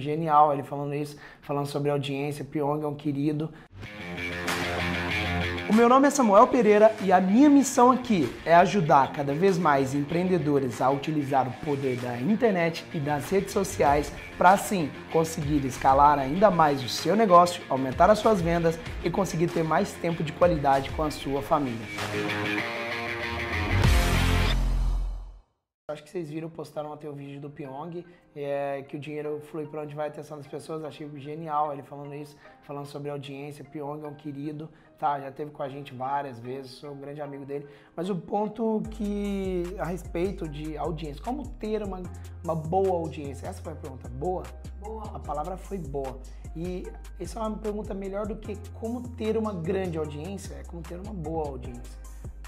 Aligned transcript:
Genial 0.00 0.54
ele 0.54 0.62
falando 0.62 0.94
isso, 0.94 1.18
falando 1.42 1.66
sobre 1.66 1.90
audiência. 1.90 2.46
Pyong 2.46 2.82
é 2.82 2.86
um 2.86 2.94
querido. 2.94 3.52
O 5.68 5.74
meu 5.74 5.86
nome 5.86 6.08
é 6.08 6.10
Samuel 6.10 6.46
Pereira 6.46 6.94
e 7.02 7.12
a 7.12 7.20
minha 7.20 7.50
missão 7.50 7.90
aqui 7.90 8.34
é 8.46 8.54
ajudar 8.54 9.12
cada 9.12 9.34
vez 9.34 9.58
mais 9.58 9.94
empreendedores 9.94 10.80
a 10.80 10.88
utilizar 10.88 11.46
o 11.46 11.52
poder 11.64 11.98
da 11.98 12.18
internet 12.18 12.86
e 12.94 12.98
das 12.98 13.28
redes 13.28 13.52
sociais 13.52 14.10
para 14.38 14.52
assim 14.52 14.90
conseguir 15.12 15.62
escalar 15.66 16.18
ainda 16.18 16.50
mais 16.50 16.82
o 16.82 16.88
seu 16.88 17.14
negócio, 17.14 17.62
aumentar 17.68 18.08
as 18.08 18.18
suas 18.18 18.40
vendas 18.40 18.78
e 19.04 19.10
conseguir 19.10 19.48
ter 19.48 19.62
mais 19.62 19.92
tempo 19.92 20.22
de 20.24 20.32
qualidade 20.32 20.88
com 20.92 21.02
a 21.02 21.10
sua 21.10 21.42
família. 21.42 21.86
Acho 25.92 26.02
que 26.02 26.10
vocês 26.10 26.30
viram, 26.30 26.48
postaram 26.48 26.92
até 26.92 27.08
o 27.08 27.12
vídeo 27.12 27.40
do 27.40 27.50
Pyong, 27.50 28.04
é, 28.34 28.82
que 28.88 28.96
o 28.96 29.00
dinheiro 29.00 29.40
flui 29.50 29.66
para 29.66 29.82
onde 29.82 29.94
vai 29.94 30.06
a 30.06 30.08
atenção 30.08 30.38
das 30.38 30.46
pessoas. 30.46 30.82
Achei 30.84 31.08
genial 31.16 31.72
ele 31.72 31.82
falando 31.82 32.14
isso, 32.14 32.36
falando 32.62 32.86
sobre 32.86 33.10
audiência. 33.10 33.64
Pyong 33.64 34.02
é 34.02 34.08
um 34.08 34.14
querido, 34.14 34.70
tá? 34.98 35.20
Já 35.20 35.30
teve 35.30 35.50
com 35.50 35.62
a 35.62 35.68
gente 35.68 35.94
várias 35.94 36.40
vezes, 36.40 36.72
sou 36.72 36.92
um 36.92 36.98
grande 36.98 37.20
amigo 37.20 37.44
dele. 37.44 37.68
Mas 37.94 38.08
o 38.08 38.16
ponto 38.16 38.82
que, 38.90 39.64
a 39.78 39.84
respeito 39.84 40.48
de 40.48 40.76
audiência, 40.78 41.22
como 41.22 41.46
ter 41.46 41.82
uma, 41.82 42.02
uma 42.42 42.54
boa 42.54 42.92
audiência? 42.92 43.46
Essa 43.46 43.60
foi 43.60 43.74
a 43.74 43.76
pergunta. 43.76 44.08
Boa? 44.08 44.44
Boa. 44.80 45.04
A 45.14 45.18
palavra 45.18 45.56
foi 45.58 45.76
boa. 45.76 46.18
E 46.56 46.84
essa 47.20 47.38
é 47.38 47.42
uma 47.42 47.58
pergunta 47.58 47.92
melhor 47.92 48.26
do 48.26 48.36
que 48.36 48.56
como 48.74 49.08
ter 49.10 49.36
uma 49.36 49.52
grande 49.52 49.98
audiência, 49.98 50.54
é 50.54 50.62
como 50.64 50.82
ter 50.82 50.96
uma 50.96 51.12
boa 51.12 51.48
audiência. 51.48 52.00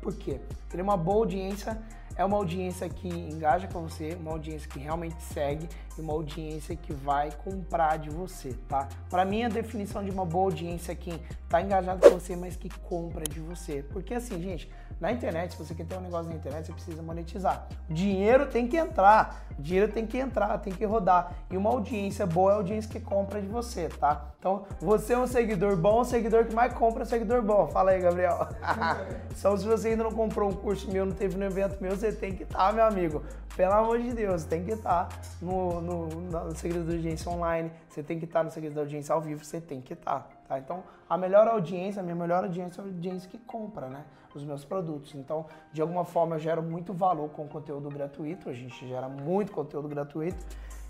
Por 0.00 0.14
quê? 0.14 0.40
Ter 0.70 0.80
uma 0.80 0.96
boa 0.96 1.18
audiência 1.18 1.80
é 2.18 2.24
uma 2.24 2.36
audiência 2.36 2.88
que 2.88 3.08
engaja 3.08 3.68
com 3.68 3.82
você, 3.82 4.18
uma 4.20 4.32
audiência 4.32 4.68
que 4.68 4.80
realmente 4.80 5.22
segue 5.22 5.68
e 5.96 6.00
uma 6.00 6.12
audiência 6.12 6.74
que 6.74 6.92
vai 6.92 7.30
comprar 7.44 7.96
de 7.96 8.10
você, 8.10 8.52
tá? 8.68 8.88
Para 9.08 9.24
mim, 9.24 9.44
a 9.44 9.48
definição 9.48 10.04
de 10.04 10.10
uma 10.10 10.26
boa 10.26 10.46
audiência 10.46 10.90
é 10.90 10.94
quem 10.96 11.20
tá 11.48 11.62
engajado 11.62 12.00
com 12.00 12.18
você, 12.18 12.34
mas 12.34 12.56
que 12.56 12.68
compra 12.80 13.22
de 13.22 13.38
você. 13.38 13.84
Porque 13.92 14.14
assim, 14.14 14.42
gente, 14.42 14.68
na 15.00 15.12
internet, 15.12 15.52
se 15.52 15.58
você 15.58 15.76
quer 15.76 15.86
ter 15.86 15.96
um 15.96 16.00
negócio 16.00 16.28
na 16.28 16.34
internet, 16.34 16.66
você 16.66 16.72
precisa 16.72 17.00
monetizar. 17.02 17.68
O 17.88 17.94
dinheiro 17.94 18.46
tem 18.46 18.66
que 18.66 18.76
entrar, 18.76 19.46
dinheiro 19.58 19.92
tem 19.92 20.06
que 20.06 20.18
entrar, 20.18 20.56
tem 20.58 20.72
que 20.72 20.84
rodar. 20.84 21.32
E 21.50 21.56
uma 21.56 21.70
audiência 21.70 22.26
boa 22.26 22.52
é 22.52 22.54
a 22.54 22.56
audiência 22.58 22.90
que 22.90 23.00
compra 23.00 23.40
de 23.40 23.48
você, 23.48 23.88
tá? 23.88 24.26
Então, 24.38 24.64
você 24.80 25.14
é 25.14 25.18
um 25.18 25.26
seguidor 25.26 25.76
bom, 25.76 26.00
o 26.00 26.04
seguidor 26.04 26.44
que 26.44 26.54
mais 26.54 26.72
compra 26.72 27.02
é 27.02 27.04
um 27.04 27.08
seguidor 27.08 27.42
bom. 27.42 27.66
Fala 27.68 27.90
aí, 27.90 28.00
Gabriel. 28.00 28.48
Então, 29.38 29.56
se 29.56 29.64
você 29.64 29.88
ainda 29.88 30.02
não 30.02 30.10
comprou 30.10 30.50
um 30.50 30.52
curso 30.52 30.90
meu, 30.90 31.06
não 31.06 31.14
teve 31.14 31.38
um 31.38 31.42
evento 31.44 31.80
meu, 31.80 31.96
você 31.96 32.10
tem 32.10 32.34
que 32.34 32.42
estar, 32.42 32.58
tá, 32.58 32.72
meu 32.72 32.84
amigo. 32.84 33.22
Pelo 33.56 33.72
amor 33.72 34.00
de 34.00 34.12
Deus, 34.12 34.44
tem 34.44 34.64
que 34.64 34.72
estar 34.72 35.06
tá 35.06 35.16
no, 35.40 35.80
no, 35.80 36.06
no 36.06 36.56
Segredo 36.56 36.84
da 36.86 36.92
Audiência 36.92 37.30
online, 37.30 37.70
você 37.88 38.02
tem 38.02 38.18
que 38.18 38.24
estar 38.24 38.40
tá 38.40 38.44
no 38.44 38.50
Segredo 38.50 38.74
da 38.74 38.80
Audiência 38.82 39.14
ao 39.14 39.20
vivo, 39.20 39.44
você 39.44 39.60
tem 39.60 39.80
que 39.80 39.94
estar, 39.94 40.28
tá? 40.48 40.58
Então, 40.58 40.82
a 41.08 41.16
melhor 41.16 41.48
audiência, 41.48 42.00
a 42.00 42.02
minha 42.02 42.14
melhor 42.14 42.44
audiência 42.44 42.80
é 42.80 42.84
a 42.84 42.86
audiência 42.86 43.28
que 43.30 43.38
compra, 43.38 43.88
né? 43.88 44.04
Os 44.34 44.44
meus 44.44 44.64
produtos. 44.64 45.14
Então, 45.14 45.46
de 45.72 45.80
alguma 45.80 46.04
forma, 46.04 46.36
eu 46.36 46.38
gero 46.38 46.62
muito 46.62 46.92
valor 46.92 47.30
com 47.30 47.48
conteúdo 47.48 47.88
gratuito, 47.88 48.48
a 48.48 48.52
gente 48.52 48.86
gera 48.86 49.08
muito 49.08 49.47
conteúdo 49.50 49.88
gratuito. 49.88 50.44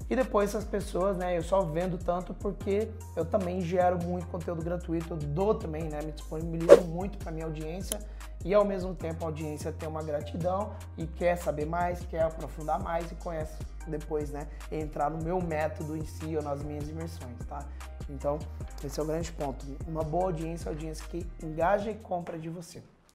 E 0.09 0.17
depois 0.17 0.51
essas 0.51 0.65
pessoas, 0.65 1.19
né, 1.19 1.37
eu 1.37 1.43
só 1.43 1.61
vendo 1.63 1.99
tanto 1.99 2.33
porque 2.33 2.89
eu 3.15 3.25
também 3.25 3.61
gero 3.61 3.99
muito 4.03 4.27
conteúdo 4.29 4.63
gratuito, 4.63 5.13
eu 5.13 5.17
dou 5.19 5.55
também, 5.55 5.85
né, 5.85 6.01
me 6.03 6.13
disponibilizo 6.13 6.83
muito 6.83 7.19
para 7.19 7.31
minha 7.31 7.45
audiência 7.45 7.99
e 8.45 8.55
ao 8.55 8.65
mesmo 8.65 8.95
tempo 8.95 9.25
a 9.25 9.29
audiência 9.29 9.71
tem 9.71 9.89
uma 9.89 10.03
gratidão 10.03 10.73
e 10.97 11.07
quer 11.07 11.37
saber 11.37 11.67
mais, 11.67 12.01
quer 12.07 12.23
aprofundar 12.23 12.83
mais 12.83 13.11
e 13.13 13.15
conhece 13.17 13.59
depois, 13.87 14.31
né, 14.31 14.47
entrar 14.73 15.11
no 15.11 15.23
meu 15.23 15.43
método 15.43 15.97
em 15.97 16.05
si 16.05 16.37
ou 16.37 16.43
nas 16.43 16.63
minhas 16.63 16.89
imersões, 16.89 17.37
tá? 17.47 17.67
Então, 18.09 18.39
esse 18.83 18.99
é 18.99 19.03
o 19.03 19.07
grande 19.07 19.31
ponto. 19.33 19.67
Uma 19.87 20.03
boa 20.03 20.27
audiência 20.27 20.69
é 20.69 20.73
audiência 20.73 21.05
que 21.09 21.27
engaja 21.43 21.91
e 21.91 21.95
compra 21.95 22.39
de 22.39 22.49
você. 22.49 22.83